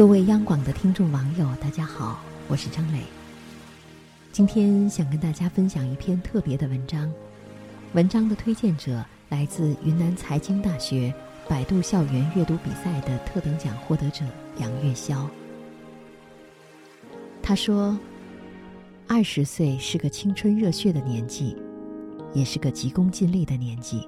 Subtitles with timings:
[0.00, 3.00] 各位央广的听众网友，大家好，我是张磊。
[4.32, 7.12] 今天想跟大家分享一篇特别的文章，
[7.92, 11.12] 文章的推荐者来自云南财经大学
[11.46, 14.24] 百度校园阅读比赛的特等奖获得者
[14.56, 15.28] 杨月霄。
[17.42, 17.94] 他说
[19.06, 21.54] ：“二十岁是个青春热血的年纪，
[22.32, 24.06] 也是个急功近利的年纪。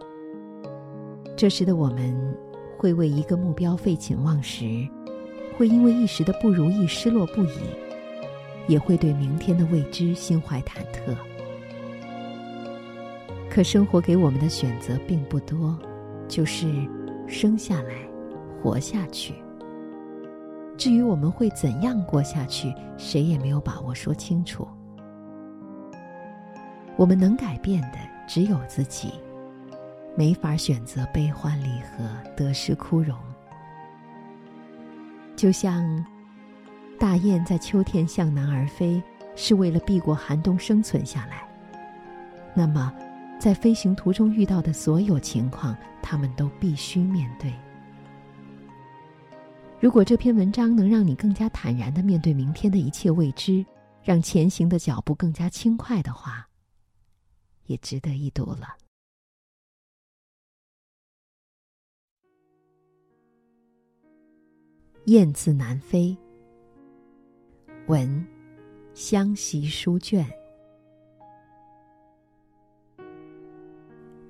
[1.37, 2.35] 这时的我们，
[2.79, 4.89] 会为一个目标废寝忘食。”
[5.63, 7.61] 会因为一时的不如意失落不已，
[8.67, 11.15] 也会对明天的未知心怀忐忑。
[13.49, 15.79] 可生活给我们的选择并不多，
[16.27, 16.67] 就是
[17.29, 17.95] 生下来，
[18.61, 19.35] 活下去。
[20.77, 24.67] 至于我们会怎样过下去，谁也没有把握说清楚。
[26.97, 29.13] 我们能改变的只有自己，
[30.17, 32.05] 没法选择悲欢离合、
[32.35, 33.17] 得失枯荣。
[35.43, 36.07] 就像
[37.01, 39.03] 大雁在秋天向南而飞，
[39.35, 41.43] 是为了避过寒冬生存下来。
[42.55, 42.95] 那么，
[43.41, 47.53] 在飞行途中遇到的所有情况，他们都必须面对。
[49.81, 53.67] 如果这篇文章能让你更加坦然的面对明天的一切未知，
[54.01, 56.47] 让前行的脚步更加轻快的话，
[57.67, 58.77] 也值得一读了。
[65.07, 66.17] 雁自南飞。
[67.89, 68.25] 文，
[68.95, 70.25] 湘西书卷。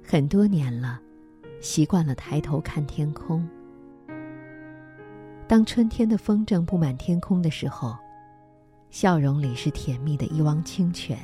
[0.02, 0.98] 很多年了，
[1.60, 3.46] 习惯了抬头看天空。
[5.46, 7.94] 当春天的风筝布满天空的时候，
[8.88, 11.18] 笑容里是甜蜜的一汪清泉。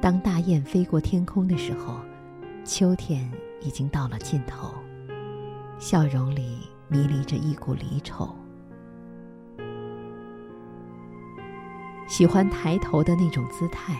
[0.00, 1.98] 当大雁飞过天空的时候，
[2.64, 3.28] 秋天
[3.62, 4.72] 已经到了尽头，
[5.80, 6.58] 笑容里。
[6.88, 8.28] 迷离着一股离愁。
[12.08, 13.94] 喜欢抬头的那种姿态，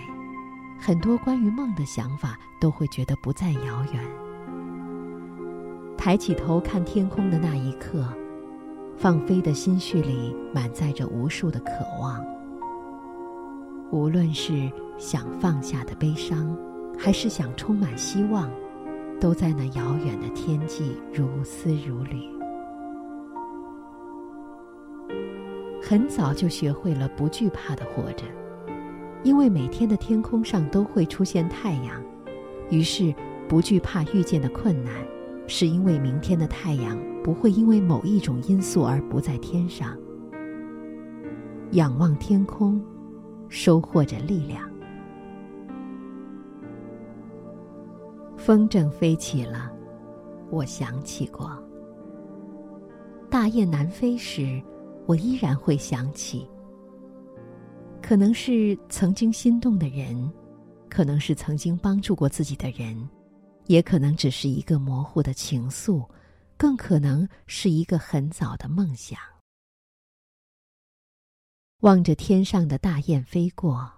[0.79, 4.05] 很多关于梦的想法都会觉得不再遥远。
[5.97, 8.05] 抬起头看天空的那一刻，
[8.97, 12.23] 放飞的心绪里满载着无数的渴望。
[13.91, 16.57] 无论是想放下的悲伤，
[16.99, 18.51] 还是想充满希望，
[19.21, 22.32] 都在那遥远的天际如丝如缕。
[25.93, 28.25] 很早就学会了不惧怕的活着，
[29.25, 32.03] 因为每天的天空上都会出现太阳，
[32.71, 33.15] 于是
[33.47, 34.95] 不惧怕遇见的困难，
[35.47, 39.95] 是因为明天的太阳不会因为某一种因素而不在天上。
[41.73, 42.83] 仰望天空，
[43.51, 44.67] 收获着力量。
[48.39, 49.71] 风筝飞起了，
[50.49, 51.51] 我想起过。
[53.29, 54.59] 大雁南飞时。
[55.07, 56.49] 我依然会想起，
[58.01, 60.33] 可能是曾经心动的人，
[60.89, 63.09] 可能是曾经帮助过自己的人，
[63.67, 66.09] 也可能只是一个模糊的情愫，
[66.57, 69.19] 更可能是一个很早的梦想。
[71.81, 73.91] 望着天上的大雁飞过，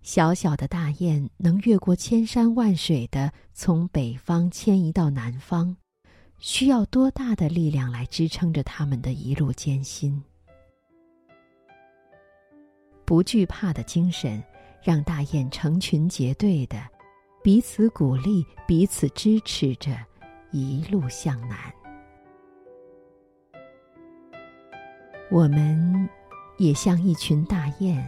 [0.00, 5.76] 小小的大雁能越过千山万水的从北方迁移到南方。
[6.38, 10.22] 需要多大的力量来支撑着他们的一路艰辛？
[13.04, 14.42] 不惧怕的精神，
[14.82, 16.80] 让大雁成群结队的，
[17.42, 19.96] 彼此鼓励、彼此支持着，
[20.52, 21.58] 一路向南。
[25.30, 26.08] 我们
[26.56, 28.02] 也像一群大雁，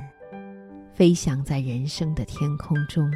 [0.94, 3.12] 飞翔在人生的天空中。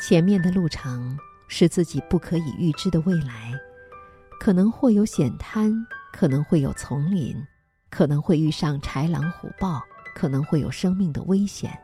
[0.00, 1.18] 前面的路程。
[1.52, 3.52] 是自己不可以预知的未来，
[4.38, 5.74] 可能会有险滩，
[6.12, 7.36] 可能会有丛林，
[7.90, 9.82] 可能会遇上豺狼虎豹，
[10.14, 11.76] 可能会有生命的危险。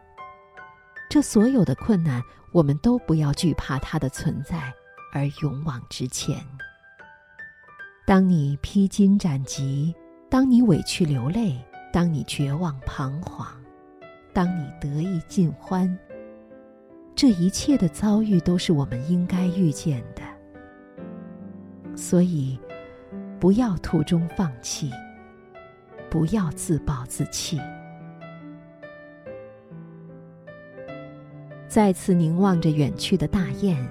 [1.11, 2.23] 这所有的困难，
[2.53, 4.73] 我们都不要惧怕它的存在，
[5.13, 6.39] 而勇往直前。
[8.07, 9.93] 当你披荆斩棘，
[10.31, 11.61] 当你委屈流泪，
[11.93, 13.49] 当你绝望彷徨，
[14.33, 15.99] 当你得意尽欢。
[17.17, 20.23] 这一切的遭遇都是我们应该遇见的，
[21.97, 22.61] 所以
[23.41, 24.91] 不要途中放弃，
[26.11, 27.59] 不要自暴自弃。
[31.67, 33.83] 再次凝望着远去的大雁，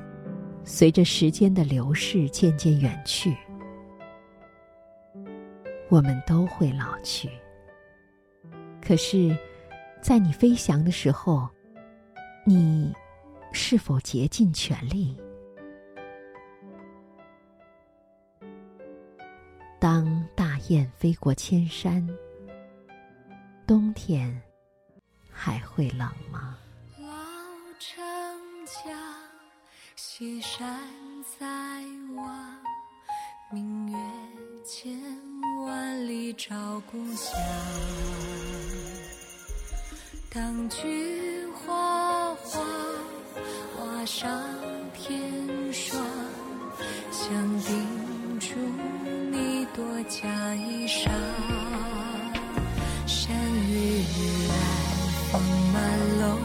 [0.64, 3.36] 随着时间的流逝渐渐远去，
[5.90, 7.28] 我们都会老去。
[8.80, 9.36] 可是，
[10.00, 11.50] 在你飞翔的时候，
[12.44, 12.94] 你。
[13.58, 15.18] 是否竭尽全力？
[19.80, 22.06] 当大雁飞过千山，
[23.66, 24.42] 冬天
[25.32, 26.58] 还会冷吗？
[27.00, 27.08] 老
[27.80, 28.04] 城
[28.66, 28.94] 墙，
[29.96, 30.78] 西山
[31.40, 31.48] 在
[32.18, 32.62] 望，
[33.54, 33.98] 明月
[34.66, 34.92] 千
[35.66, 37.42] 万里照故乡。
[40.30, 41.35] 当菊花黄，
[44.06, 44.30] 上
[44.94, 45.20] 天
[45.74, 46.00] 霜，
[47.12, 47.28] 想
[47.62, 48.54] 叮嘱
[49.32, 51.10] 你多加衣裳。
[53.08, 53.36] 山
[53.68, 54.04] 雨
[54.48, 54.54] 来，
[55.32, 55.42] 风
[55.74, 55.82] 满
[56.22, 56.38] 楼，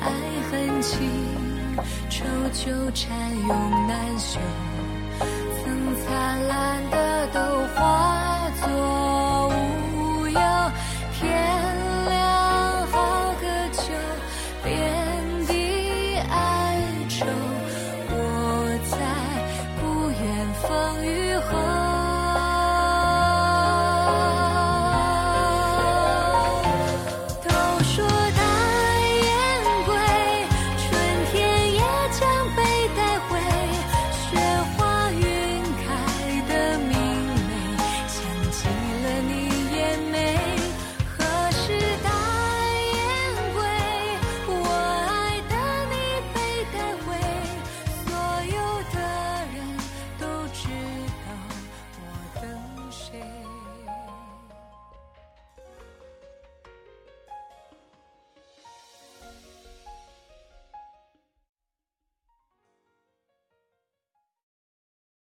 [0.00, 0.10] 爱
[0.50, 1.08] 恨情
[2.10, 4.40] 仇纠缠永难休。
[5.62, 7.05] 曾灿烂的。